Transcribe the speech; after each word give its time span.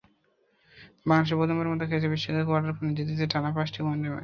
বাংলাদেশ 1.05 1.31
প্রথমবারের 1.31 1.71
মতো 1.73 1.83
খেলেছে 1.89 2.11
বিশ্বকাপের 2.13 2.47
কোয়ার্টার 2.47 2.75
ফাইনালে, 2.77 2.97
জিতেছে 2.99 3.25
টানা 3.33 3.49
পাঁচটি 3.55 3.79
ওয়ানডে 3.81 4.07
সিরিজ। 4.07 4.19